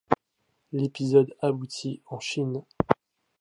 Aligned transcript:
L'épisode 0.71 1.31
aboutit 1.41 2.01
en 2.07 2.19
Chine. 2.19 2.63